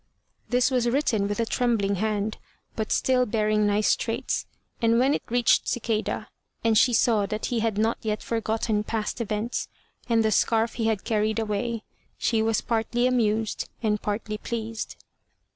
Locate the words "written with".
0.89-1.39